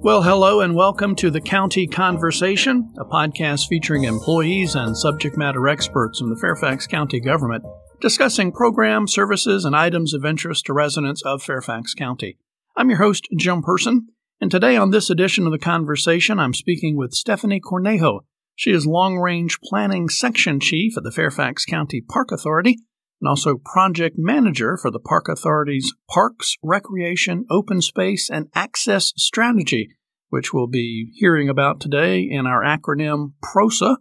[0.00, 5.68] Well, hello and welcome to the County Conversation, a podcast featuring employees and subject matter
[5.68, 7.64] experts in the Fairfax County government
[8.00, 12.38] discussing programs, services, and items of interest to residents of Fairfax County.
[12.76, 14.08] I'm your host, Jim Person,
[14.40, 18.20] and today on this edition of the conversation, I'm speaking with Stephanie Cornejo.
[18.54, 22.78] She is Long Range Planning Section Chief at the Fairfax County Park Authority
[23.20, 29.90] and also Project Manager for the Park Authority's Parks, Recreation, Open Space, and Access Strategy,
[30.28, 33.96] which we'll be hearing about today in our acronym PROSA.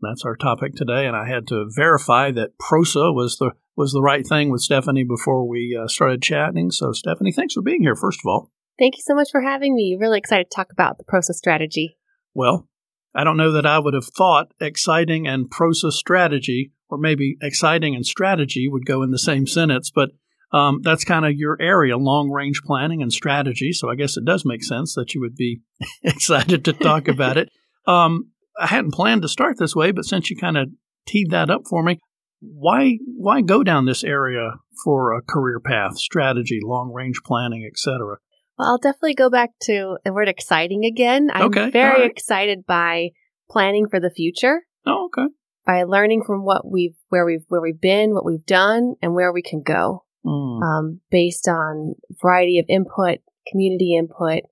[0.00, 4.02] That's our topic today, and I had to verify that PROSA was the was the
[4.02, 6.70] right thing with Stephanie before we uh, started chatting.
[6.70, 7.96] So, Stephanie, thanks for being here.
[7.96, 9.96] First of all, thank you so much for having me.
[9.98, 11.96] Really excited to talk about the PROSA strategy.
[12.34, 12.68] Well,
[13.14, 17.94] I don't know that I would have thought exciting and PROSA strategy, or maybe exciting
[17.94, 20.10] and strategy would go in the same sentence, but
[20.52, 23.72] um, that's kind of your area, long range planning and strategy.
[23.72, 25.60] So I guess it does make sense that you would be
[26.04, 27.50] excited to talk about it.
[27.86, 30.70] Um, I hadn't planned to start this way, but since you kind of
[31.06, 31.98] teed that up for me,
[32.40, 38.16] why why go down this area for a career path, strategy, long range planning, etc.?
[38.58, 41.30] Well, I'll definitely go back to the word exciting again.
[41.30, 42.10] I'm okay, very right.
[42.10, 43.10] excited by
[43.50, 44.62] planning for the future.
[44.86, 45.28] Oh, okay.
[45.66, 49.32] By learning from what we've where we've where we've been, what we've done, and where
[49.32, 50.62] we can go, mm.
[50.62, 53.20] um, based on variety of input,
[53.50, 54.42] community input,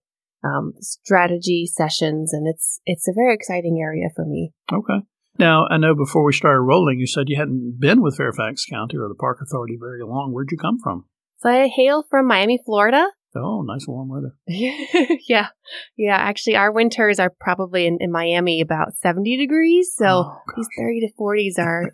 [0.44, 4.52] um, strategy sessions, and it's it's a very exciting area for me.
[4.72, 5.04] Okay.
[5.38, 8.98] Now, I know before we started rolling, you said you hadn't been with Fairfax County
[8.98, 10.32] or the Park Authority very long.
[10.32, 11.06] Where'd you come from?
[11.38, 13.06] So I hail from Miami, Florida.
[13.36, 14.34] Oh, nice warm weather.
[14.46, 15.48] yeah.
[15.96, 16.16] Yeah.
[16.16, 19.92] Actually, our winters are probably in, in Miami about 70 degrees.
[19.96, 21.90] So oh, these 30 to 40s are,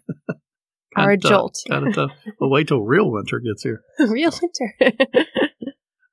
[0.97, 1.59] are a jolt.
[1.69, 2.11] Kind of tough.
[2.41, 3.83] Well, wait till real winter gets here.
[3.99, 4.97] real winter.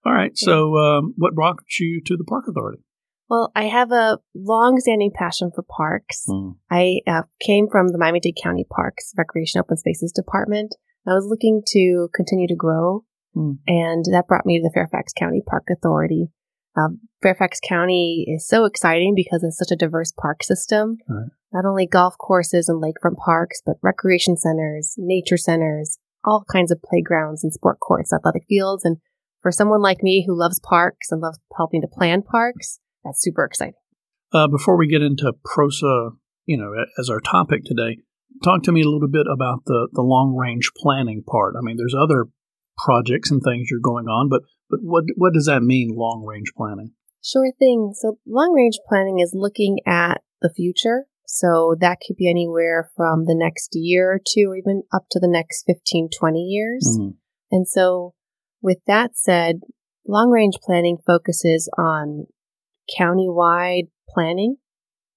[0.06, 0.38] All right.
[0.38, 2.84] So, um, what brought you to the Park Authority?
[3.28, 6.26] Well, I have a long-standing passion for parks.
[6.30, 6.58] Mm.
[6.70, 10.76] I uh, came from the Miami-Dade County Parks Recreation Open Spaces Department.
[11.08, 13.04] I was looking to continue to grow,
[13.36, 13.58] Mm.
[13.68, 16.30] and that brought me to the Fairfax County Park Authority.
[16.78, 20.98] Um, Fairfax County is so exciting because it's such a diverse park system.
[21.08, 21.30] Right.
[21.54, 26.82] Not only golf courses and lakefront parks, but recreation centers, nature centers, all kinds of
[26.82, 28.84] playgrounds and sport courts, athletic fields.
[28.84, 28.98] And
[29.42, 33.46] for someone like me who loves parks and loves helping to plan parks, that's super
[33.46, 33.74] exciting.
[34.34, 36.10] Uh, before we get into PROSA,
[36.46, 38.00] you know, as our topic today,
[38.44, 41.56] talk to me a little bit about the, the long range planning part.
[41.58, 42.26] I mean, there's other
[42.78, 46.52] projects and things you're going on, but but what what does that mean, long range
[46.56, 46.92] planning?
[47.24, 47.94] Sure thing.
[47.96, 51.06] So long range planning is looking at the future.
[51.26, 55.20] So that could be anywhere from the next year or two, or even up to
[55.20, 56.98] the next 15, 20 years.
[57.00, 57.16] Mhm.
[57.52, 58.14] And so
[58.62, 59.62] with that said,
[60.08, 62.28] long range planning focuses on
[62.98, 64.58] county-wide planning.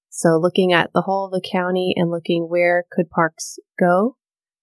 [0.08, 4.16] So looking at the whole of the county and looking where could parks go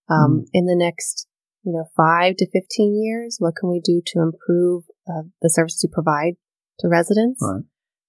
[0.10, 1.28] um, in the next,
[1.66, 3.38] you know, five to 15 years.
[3.40, 6.36] What can we do to improve uh, the services we provide
[6.80, 7.42] to residents?
[7.42, 7.64] Right.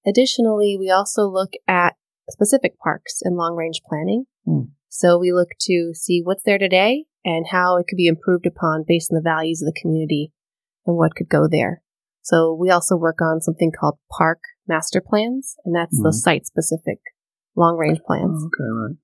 [0.07, 1.95] Additionally, we also look at
[2.31, 4.27] specific parks in long range planning.
[4.45, 4.73] Hmm.
[4.89, 8.85] So we look to see what's there today and how it could be improved upon
[8.87, 10.33] based on the values of the community
[10.87, 11.83] and what could go there.
[12.23, 16.05] So we also work on something called park master plans, and that's Mhm.
[16.05, 16.99] those site specific
[17.57, 18.43] long range plans.
[18.43, 18.97] Oh, okay, right.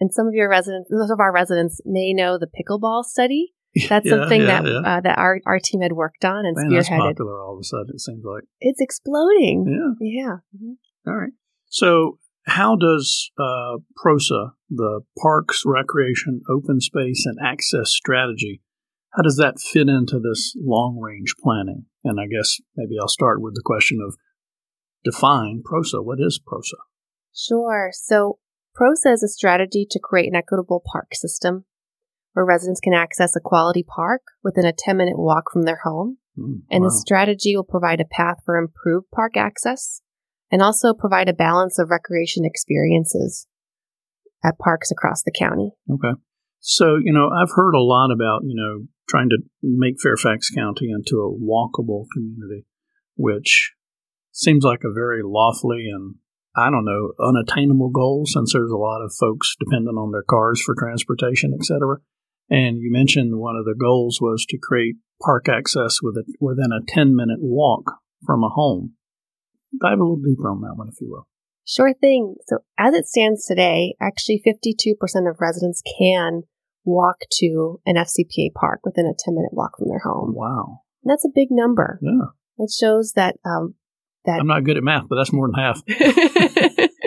[0.00, 3.52] And some of your residents, most of our residents may know the pickleball study.
[3.88, 4.78] That's Yeah, something yeah, that yeah.
[4.78, 7.64] Uh, that our, our team had worked on and Man, that's popular all of a
[7.64, 7.90] sudden.
[7.94, 8.44] It seems like.
[8.60, 9.96] It's exploding.
[10.00, 10.24] Yeah.
[10.24, 10.36] Yeah.
[10.56, 10.74] Mhm.
[11.06, 11.32] All right.
[11.68, 18.60] So, how does uh, PROSA, the Parks, Recreation, Open Space, and Access Strategy,
[19.10, 21.86] how does that fit into this long range planning?
[22.02, 24.16] And I guess maybe I'll start with the question of
[25.04, 26.02] define PROSA.
[26.02, 26.76] What is PROSA?
[27.34, 27.90] Sure.
[27.92, 28.38] So
[28.74, 31.64] PROSA is a strategy to create an equitable park system
[32.32, 36.18] where residents can access a quality park within a 10 minute walk from their home.
[36.36, 36.88] Hmm, And wow.
[36.88, 40.00] the strategy will provide a path for improved park access
[40.50, 43.46] and also provide a balance of recreation experiences
[44.44, 45.72] at parks across the county.
[45.90, 46.18] Okay.
[46.60, 50.90] So, you know, I've heard a lot about, you know, trying to make Fairfax County
[50.90, 52.66] into a walkable community,
[53.16, 53.72] which
[54.32, 56.16] seems like a very lawfully and,
[56.56, 60.62] I don't know, unattainable goal since there's a lot of folks dependent on their cars
[60.62, 61.98] for transportation, et cetera.
[62.50, 66.72] And you mentioned one of the goals was to create park access with a, within
[66.72, 67.84] a 10 minute walk
[68.26, 68.94] from a home.
[69.80, 71.28] Dive a little deeper on that one, if you will.
[71.64, 72.34] Sure thing.
[72.48, 74.94] So as it stands today, actually 52%
[75.30, 76.42] of residents can
[76.84, 80.34] walk to an FCPA park within a 10 minute walk from their home.
[80.34, 80.80] Wow.
[81.04, 82.00] And that's a big number.
[82.02, 82.30] Yeah.
[82.58, 83.74] It shows that um,
[84.24, 85.80] that I'm not good at math, but that's more than half.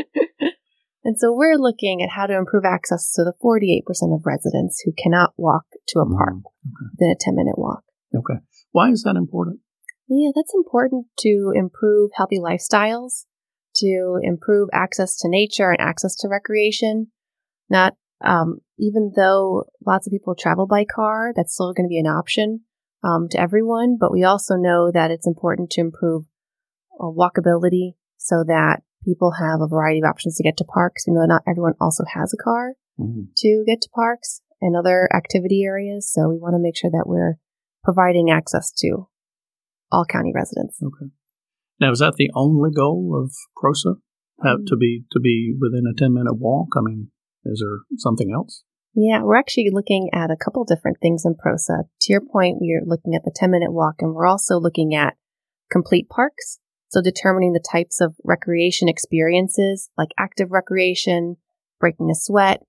[1.14, 3.84] and so we're looking at how to improve access to the 48%
[4.16, 6.90] of residents who cannot walk to a park Mm, okay.
[6.94, 7.84] within a 10 minute walk.
[8.16, 8.40] Okay.
[8.72, 9.60] Why is that important?
[10.08, 13.26] Yeah, that's important to improve healthy lifestyles,
[13.76, 17.12] to improve access to nature and access to recreation.
[17.70, 17.94] Not
[18.26, 22.08] um, even though lots of people travel by car, that's still going to be an
[22.08, 22.62] option
[23.04, 23.98] um, to everyone.
[24.00, 26.24] But we also know that it's important to improve
[27.00, 31.06] uh, walkability so that people have a variety of options to get to parks.
[31.08, 33.28] We know not everyone also has a car Mhm.
[33.38, 36.12] to get to parks and other activity areas.
[36.12, 37.38] So we want to make sure that we're
[37.84, 39.08] providing access to
[39.92, 40.82] all county residents.
[40.82, 41.12] Okay.
[41.80, 43.96] Now, is that the only goal of PROSA?
[44.44, 46.70] Have to be to be within a ten minute walk?
[46.76, 47.12] I mean,
[47.46, 48.64] is there something else?
[48.96, 51.86] Yeah, we're actually looking at a couple different things in PROSA.
[52.02, 54.94] To your point, we are looking at the 10 minute walk and we're also looking
[54.94, 55.16] at
[55.72, 56.60] complete parks.
[56.94, 61.38] So determining the types of recreation experiences like active recreation,
[61.80, 62.62] breaking a sweat.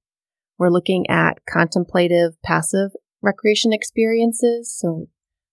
[0.58, 4.74] We're looking at contemplative passive recreation experiences.
[4.74, 5.08] So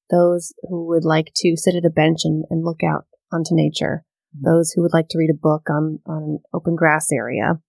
[0.09, 4.05] those who would like to sit at a bench and, and look out onto nature.
[4.33, 4.49] Mm-hmm.
[4.49, 7.59] Those who would like to read a book on, on an open grass area.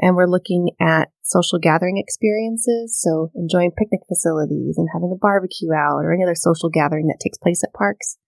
[0.00, 3.00] And we're looking at social gathering experiences.
[3.00, 7.20] So enjoying picnic facilities and having a barbecue out or any other social gathering that
[7.22, 8.18] takes place at parks.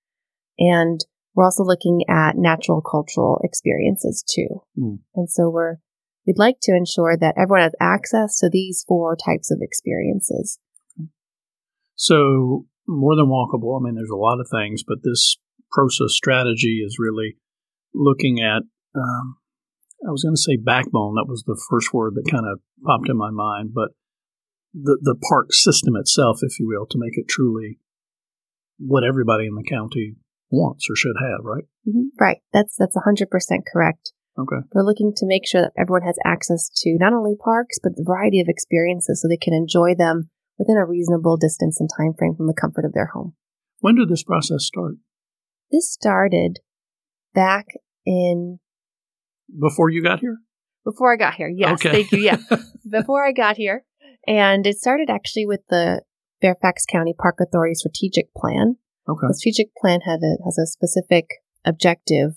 [0.58, 4.62] And we're also looking at natural cultural experiences too.
[4.78, 4.96] Hmm.
[5.14, 5.76] And so we're,
[6.26, 10.58] we'd like to ensure that everyone has access to these four types of experiences.
[11.96, 13.78] So more than walkable.
[13.78, 15.36] I mean, there's a lot of things, but this
[15.72, 17.36] PROSA strategy is really
[17.94, 18.62] looking at.
[18.94, 19.36] Um,
[20.06, 21.14] I was going to say backbone.
[21.14, 23.88] That was the first word that kind of popped in my mind, but
[24.74, 27.78] the the park system itself, if you will, to make it truly
[28.78, 30.16] what everybody in the county
[30.54, 31.44] wants or should have.
[31.44, 31.64] Right?
[31.88, 32.14] Mm-hmm.
[32.18, 32.38] Right.
[32.52, 33.26] That's, that's 100%
[33.72, 34.12] correct.
[34.38, 34.66] Okay.
[34.72, 38.04] We're looking to make sure that everyone has access to not only parks, but the
[38.06, 42.34] variety of experiences so they can enjoy them within a reasonable distance and time frame
[42.36, 43.34] from the comfort of their home.
[43.80, 44.94] When did this process start?
[45.70, 46.58] This started
[47.34, 47.66] back
[48.06, 48.58] in
[49.60, 50.38] Before you got here?
[50.84, 51.48] before I got here.
[51.48, 51.90] Yes, Okay.
[52.02, 52.18] thank you.
[52.18, 52.36] Yeah,
[52.90, 53.84] before I got here,
[54.26, 56.02] and it started actually with the
[56.42, 58.76] Fairfax County Park Authority strategic plan.
[59.08, 59.26] Okay.
[59.28, 61.26] The strategic plan had a, has a specific
[61.64, 62.32] objective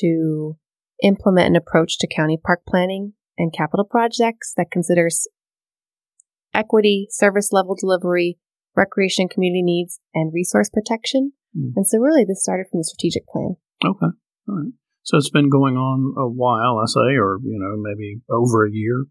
[0.00, 0.56] to
[1.02, 5.26] implement an approach to county park planning and capital projects that considers
[6.54, 8.38] equity, service level delivery,
[8.76, 11.32] recreation community needs, and resource protection.
[11.54, 11.70] Hmm.
[11.76, 13.56] And so, really, this started from the strategic plan.
[13.84, 14.14] Okay.
[14.48, 14.72] All right.
[15.02, 18.72] So it's been going on a while, I say, or you know, maybe over a
[18.72, 19.04] year.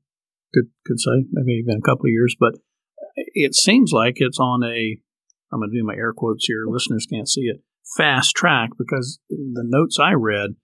[0.53, 2.53] Could could say maybe even a couple of years, but
[3.15, 4.97] it seems like it's on a.
[5.53, 6.65] I'm going to do my air quotes here.
[6.67, 7.61] Listeners can't see it.
[7.95, 10.55] Fast track because the notes I read,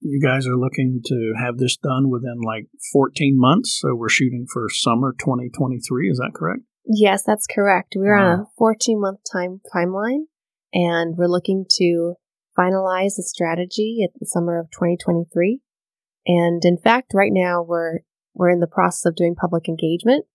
[0.00, 3.78] you guys are looking to have this done within like 14 months.
[3.80, 6.10] So we're shooting for summer 2023.
[6.10, 6.62] Is that correct?
[6.86, 7.94] Yes, that's correct.
[7.96, 10.24] We're on a 14 month time timeline,
[10.72, 12.14] and we're looking to
[12.58, 15.60] finalize the strategy at the summer of 2023.
[16.26, 18.00] And in fact, right now we're
[18.34, 20.26] we're in the process of doing public engagement,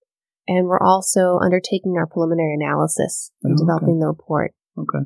[0.48, 3.62] and we're also undertaking our preliminary analysis and Oh, okay.
[3.64, 4.52] developing the report.
[4.78, 5.04] Okay.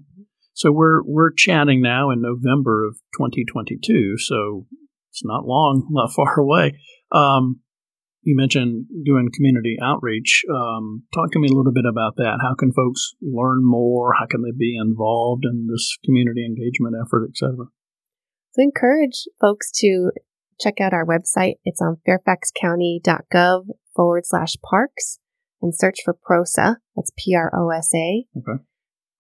[0.55, 4.67] So we're we're chatting now in November of 2022, so
[5.11, 6.79] it's not long, not far away.
[7.13, 7.61] Um,
[8.23, 10.45] you mentioned doing community outreach.
[10.53, 12.41] Um, talk to me a little bit about that.
[12.43, 14.13] How can folks learn more?
[14.19, 17.67] How can they be involved in this community engagement effort, et cetera?
[18.53, 20.11] So encourage folks to
[20.61, 21.55] check out our website.
[21.65, 23.65] It's on fairfaxcounty.gov
[23.97, 25.19] forward slash parks
[25.63, 26.79] and search for PROSA.
[26.97, 28.27] That's P R O S A.
[28.37, 28.63] Okay.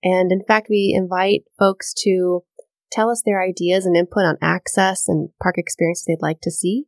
[0.02, 2.42] And in fact, we invite folks to
[2.90, 6.85] tell us their ideas and input on access and park experiences they'd like to see.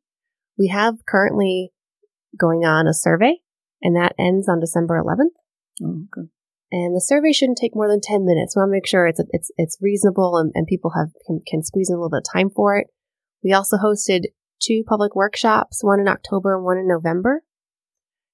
[0.59, 1.73] We have currently
[2.39, 3.39] going on a survey,
[3.83, 5.37] and that ends on December 11th.
[5.83, 6.29] Oh, okay.
[6.71, 8.57] And the survey shouldn't take more than 10 minutes.
[8.57, 11.63] We want to make sure it's, it's, it's reasonable and, and people have, can, can
[11.63, 12.87] squeeze in a little bit of time for it.
[13.45, 14.27] We also hosted
[14.63, 17.43] two public workshops, one in October and one in November.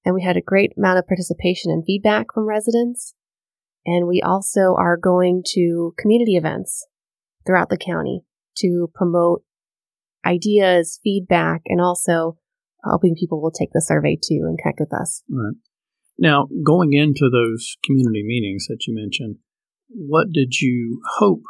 [0.09, 3.13] And we had a great amount of participation and feedback from residents.
[3.85, 6.87] And we also are going to community events
[7.45, 8.23] throughout the county
[8.57, 9.43] to promote
[10.25, 12.39] ideas, feedback, and also
[12.83, 15.21] hoping people will take the survey too and connect with us.
[15.29, 15.53] Right.
[16.17, 19.35] Now, going into those community meetings that you mentioned,
[19.89, 21.43] what did you hope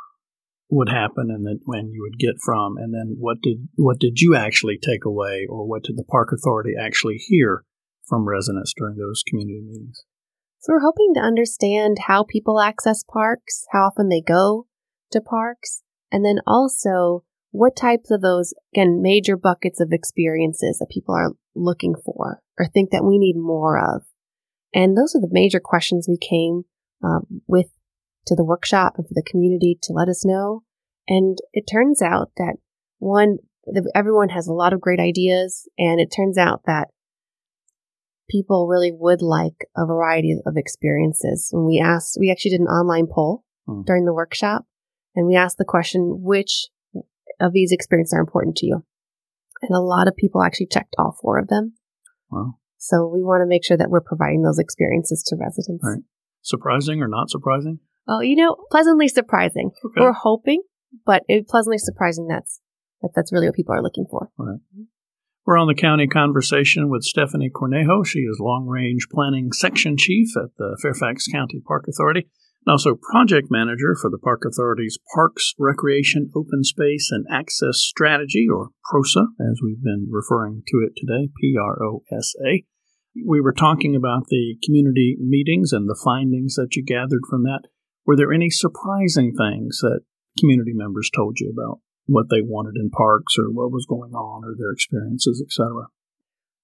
[0.69, 4.19] would happen and then when you would get from and then what did what did
[4.19, 7.63] you actually take away or what did the park authority actually hear
[8.09, 10.03] from residents during those community meetings
[10.59, 14.67] So we're hoping to understand how people access parks, how often they go
[15.11, 20.91] to parks, and then also what types of those, again, major buckets of experiences that
[20.91, 24.03] people are looking for or think that we need more of.
[24.73, 26.63] And those are the major questions we came
[27.03, 27.67] um, with
[28.27, 30.63] to the workshop and for the community to let us know.
[31.07, 32.57] And it turns out that
[32.99, 33.37] one,
[33.95, 36.89] everyone has a lot of great ideas, and it turns out that
[38.29, 41.49] people really would like a variety of experiences.
[41.51, 43.81] When we asked, we actually did an online poll hmm.
[43.85, 44.65] during the workshop,
[45.15, 46.67] and we asked the question, which
[47.39, 48.83] of these experiences are important to you?
[49.61, 51.73] And a lot of people actually checked all four of them.
[52.31, 52.55] Wow.
[52.77, 55.83] So we want to make sure that we're providing those experiences to residents.
[55.83, 56.03] Right.
[56.41, 57.79] Surprising or not surprising?
[58.07, 59.71] Oh, you know, pleasantly surprising.
[59.85, 60.01] Okay.
[60.01, 60.63] We're hoping,
[61.05, 62.61] but it's pleasantly surprising that's
[63.01, 64.29] that that's really what people are looking for.
[64.37, 64.59] Right.
[65.49, 68.05] We're on the county conversation with Stephanie Cornejo.
[68.05, 72.29] She is Long Range Planning Section Chief at the Fairfax County Park Authority
[72.67, 78.45] and also project manager for the Park Authority's Parks, Recreation, Open Space, and Access Strategy,
[78.47, 82.63] or PROSA, as we've been referring to it today, P R O S A.
[83.25, 87.61] We were talking about the community meetings and the findings that you gathered from that.
[88.05, 90.01] Were there any surprising things that
[90.37, 94.43] community members told you about what they wanted in parks or what was going on
[94.43, 95.87] or their experiences, etc.?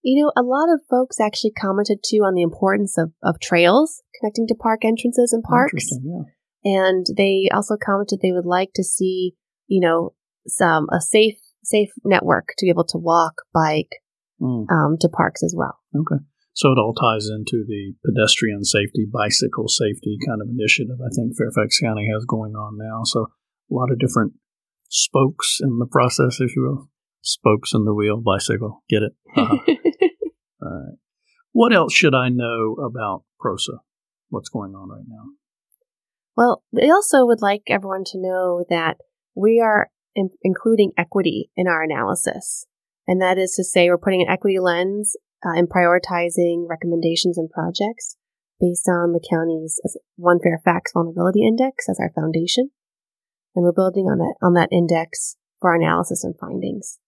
[0.01, 4.01] You know, a lot of folks actually commented too on the importance of, of trails
[4.19, 5.89] connecting to park entrances and parks.
[6.03, 6.25] Yeah.
[6.63, 9.35] And they also commented they would like to see,
[9.67, 10.13] you know,
[10.47, 14.01] some a safe safe network to be able to walk, bike
[14.41, 14.65] mm.
[14.69, 15.79] um, to parks as well.
[15.95, 16.21] Okay.
[16.53, 21.33] So it all ties into the pedestrian safety, bicycle safety kind of initiative I think
[21.37, 23.01] Fairfax County has going on now.
[23.03, 23.27] So
[23.71, 24.33] a lot of different
[24.89, 26.89] spokes in the process, if you will.
[27.21, 28.83] Spokes in the wheel, bicycle.
[28.89, 29.13] Get it?
[29.37, 29.57] Uh-huh.
[30.61, 30.97] All right.
[31.51, 33.79] What else should I know about PROSA?
[34.29, 35.23] What's going on right now?
[36.35, 38.97] Well, we also would like everyone to know that
[39.35, 42.65] we are in- including equity in our analysis.
[43.07, 45.15] And that is to say, we're putting an equity lens
[45.45, 48.17] uh, in prioritizing recommendations and projects
[48.59, 49.79] based on the county's
[50.15, 52.71] One Fairfax Vulnerability Index as our foundation.
[53.55, 56.99] And we're building on that, on that index for our analysis and findings.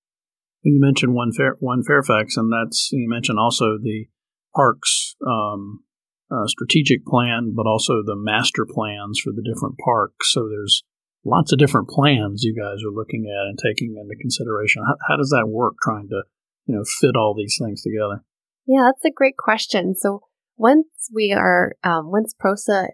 [0.64, 4.08] You mentioned one Fair, one Fairfax, and that's you mentioned also the
[4.56, 5.84] parks um,
[6.32, 10.34] uh, strategic plan, but also the master plans for the different parks.
[10.34, 10.84] So there's
[11.24, 14.84] lots of different plans you guys are looking at and taking into consideration.
[14.86, 15.76] How, how does that work?
[15.84, 16.24] Trying to
[16.66, 18.24] you know fit all these things together.
[18.66, 19.96] Yeah, that's a great question.
[19.96, 20.22] So
[20.58, 22.90] once we are um, once PROSA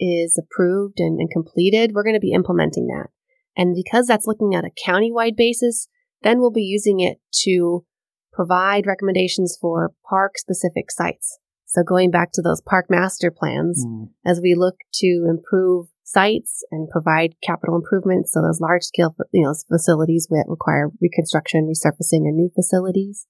[0.00, 3.10] is approved and, and completed, we're going to be implementing that.
[3.56, 5.86] And because that's looking at a county-wide basis,
[6.22, 7.84] then we'll be using it to
[8.32, 11.38] provide recommendations for park specific sites.
[11.66, 14.08] So going back to those park master plans, mm.
[14.26, 19.44] as we look to improve sites and provide capital improvements, so those large scale, you
[19.44, 23.26] know, facilities that require reconstruction, resurfacing, or new facilities,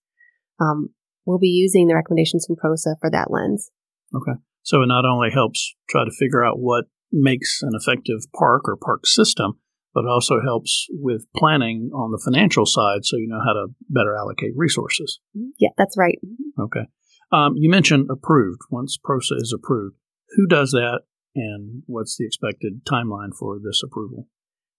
[0.59, 0.91] um,
[1.27, 3.71] we'll be using the recommendations from PROSA for that lens.
[4.15, 4.39] Okay.
[4.63, 8.77] So it not only helps try to figure out what makes an effective park or
[8.77, 9.59] park system,
[9.93, 13.75] but it also helps with planning on the financial side so you know how to
[13.89, 15.21] better allocate resources.
[15.59, 16.19] Yeah, that's right.
[16.59, 16.87] Okay.
[17.33, 18.61] Um, you mentioned approved.
[18.71, 19.97] Once PROSA is approved,
[20.37, 21.01] who does that
[21.35, 24.27] and what's the expected timeline for this approval?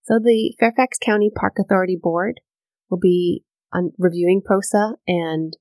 [0.04, 2.42] So the Fairfax County Park Authority Board
[2.90, 5.54] will be on reviewing PROSA and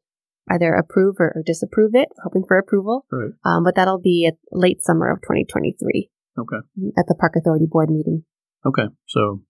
[0.49, 3.07] either approve or, or disapprove it, hoping for approval.
[3.11, 3.31] Right.
[3.45, 6.11] Um, but that'll be at late summer of 2023.
[6.39, 6.57] Okay.
[6.99, 8.25] At the Park Authority Board meeting.
[8.65, 8.89] Okay.
[9.07, 9.43] So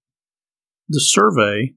[0.88, 1.74] the survey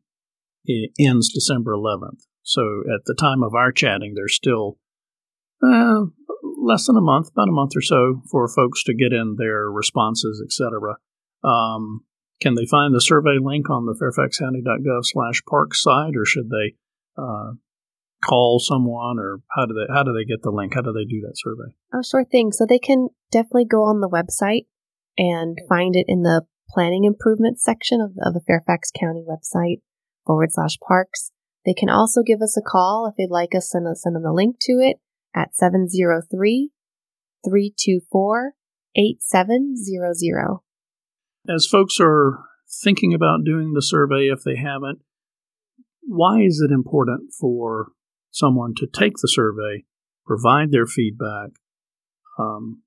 [1.00, 2.26] ends December 11th.
[2.42, 4.78] So at the time of our chatting, there's still
[5.64, 6.06] uh,
[6.62, 9.70] less than a month, about a month or so, for folks to get in their
[9.70, 10.98] responses, etc.
[11.44, 12.02] Um,
[12.42, 16.76] can they find the survey link on the fairfaxcounty.gov slash park site, or should they
[17.18, 17.54] uh,
[18.28, 20.74] call someone, or how do they how do they get the link?
[20.76, 21.76] How do they do that survey?
[21.94, 22.52] Oh, sure thing.
[22.52, 24.66] So they can definitely go on the website
[25.18, 29.82] and find it in the planning improvements section of, of the Fairfax County website
[30.26, 31.32] forward slash parks.
[31.66, 34.34] They can also give us a call if they'd like us to send them a
[34.34, 34.98] link to it
[35.36, 36.72] at 703
[37.46, 38.54] 324
[38.96, 40.60] 8700.
[41.48, 42.46] As folks are
[42.84, 45.00] thinking about doing the survey, if they haven't,
[46.02, 47.90] why is it important for
[48.34, 49.86] someone to take the survey,
[50.26, 51.52] provide their feedback,
[52.38, 52.82] um,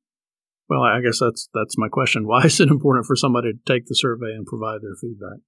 [0.69, 2.27] well, I guess that's that's my question.
[2.27, 5.39] Why is it important for somebody to take the survey and provide their feedback?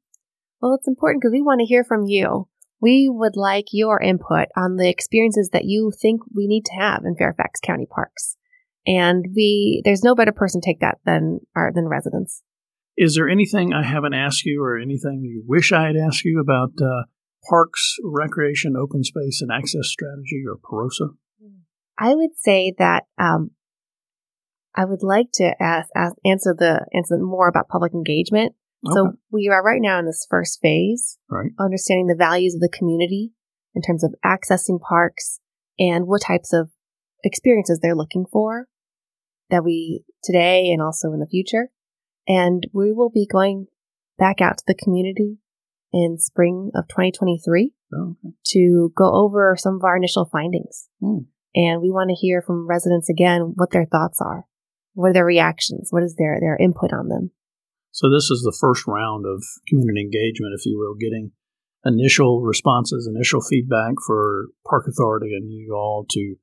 [0.61, 2.49] Well, it's important because we want to hear from you.
[2.81, 7.03] We would like your input on the experiences that you think we need to have
[7.05, 8.37] in Fairfax County parks.
[8.87, 12.43] And we, there's no better person to take that than our, than residents.
[12.97, 16.41] Is there anything I haven't asked you or anything you wish I had asked you
[16.41, 17.05] about uh,
[17.49, 21.11] parks, recreation, open space, and access strategy or PROSA?
[21.99, 23.51] I would say that um,
[24.75, 28.55] I would like to ask, ask, answer the answer more about public engagement.
[28.87, 28.95] Okay.
[28.95, 31.51] So we are right now in this first phase, right.
[31.59, 33.33] understanding the values of the community
[33.75, 35.41] in terms of accessing parks
[35.79, 36.71] and what types of
[37.25, 38.69] experiences they're looking for
[39.51, 41.71] that we today and also in the future.
[42.29, 43.67] And we will be going
[44.17, 45.39] back out to the community
[45.93, 48.35] in spring of 2023 oh, okay.
[48.47, 50.89] to go over some of our initial findings.
[51.03, 51.27] Mm.
[51.55, 54.45] And we want to hear from residents again what their thoughts are.
[54.95, 55.89] What are their reactions?
[55.91, 57.31] What is their, their input on them?
[57.91, 61.33] So this is the first round of community engagement, if you will, getting
[61.85, 66.35] initial responses, initial feedback for Park Authority and you all to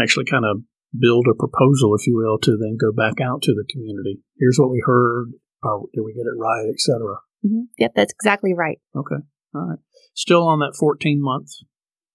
[0.00, 0.62] actually kind of
[0.98, 4.20] build a proposal, if you will, to then go back out to the community.
[4.38, 5.32] Here's what we heard.
[5.62, 7.16] Or did we get it right, etc.
[7.44, 7.62] Mm-hmm.
[7.78, 8.78] Yep, that's exactly right.
[8.94, 9.22] Okay.
[9.54, 9.78] All right.
[10.14, 11.50] Still on that 14 month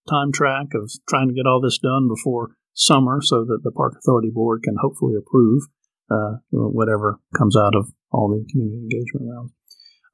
[0.09, 3.95] time track of trying to get all this done before summer so that the Park
[3.97, 5.63] Authority Board can hopefully approve
[6.11, 9.53] uh, whatever comes out of all the community engagement rounds.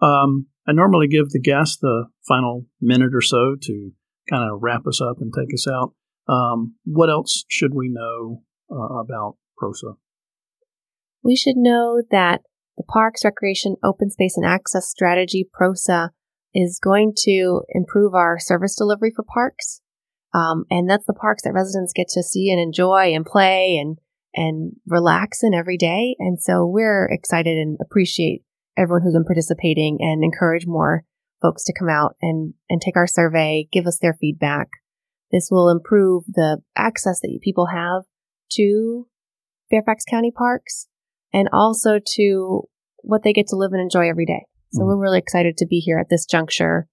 [0.02, 3.92] Um, I normally give the guests the final minute or so to
[4.30, 5.94] kind of wrap us up and take us out.
[6.28, 9.94] Um, what else should we know uh, about PROSA?
[11.24, 12.42] We should know that
[12.82, 16.12] the Parks, Recreation, Open Space, and Access Strategy, PROSA,
[16.54, 19.82] is going to improve our service delivery for parks.
[20.34, 23.98] Um, and that's the parks that residents get to see and enjoy and play and
[24.34, 26.16] and relax in every day.
[26.18, 28.44] And so we're excited and appreciate
[28.78, 31.04] everyone who's been participating and encourage more
[31.42, 34.70] folks to come out and, and take our survey, give us their feedback.
[35.34, 38.04] This will improve the access that people have
[38.54, 39.08] to
[39.70, 40.88] Fairfax County parks
[41.34, 42.64] and also to
[43.04, 44.46] what they get to live and enjoy every day.
[44.74, 46.88] So mm we're really excited to be here at this juncture.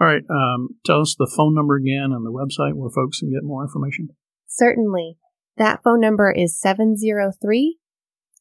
[0.00, 0.22] All right.
[0.28, 3.64] Um, tell us the phone number again and the website where folks can get more
[3.64, 4.08] information.
[4.46, 5.16] Certainly.
[5.56, 7.78] That phone number is 703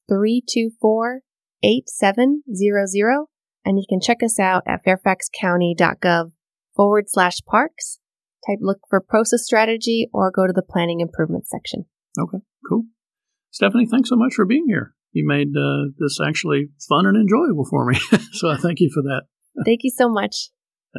[0.10, 1.22] 324
[1.64, 3.26] 8700.
[3.64, 6.32] And you can check us out at fairfaxcounty.gov
[6.76, 8.00] forward slash parks.
[8.48, 11.86] Type look for PROSA strategy or go to the planning improvement section.
[12.20, 12.86] Okay, cool.
[13.52, 14.96] Stephanie, thanks so much for being here.
[15.12, 18.00] You made uh, this actually fun and enjoyable for me.
[18.32, 19.24] so I thank you for that.
[19.66, 20.50] Thank you so much.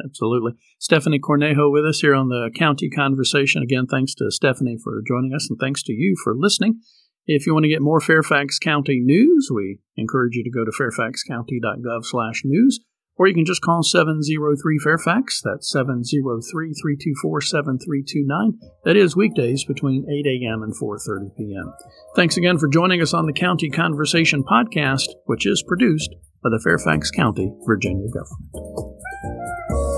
[0.03, 0.53] Absolutely.
[0.79, 3.61] Stephanie Cornejo with us here on the County Conversation.
[3.61, 6.81] Again, thanks to Stephanie for joining us and thanks to you for listening.
[7.25, 10.71] If you want to get more Fairfax County news, we encourage you to go to
[10.71, 12.79] fairfaxcounty.gov slash news,
[13.17, 15.41] or you can just call 703 Fairfax.
[15.43, 18.59] That's 703 324 7329.
[18.85, 20.63] That is weekdays between 8 a.m.
[20.63, 21.73] and 4.30 p.m.
[22.15, 26.61] Thanks again for joining us on the County Conversation podcast, which is produced by the
[26.63, 29.92] Fairfax County, Virginia government.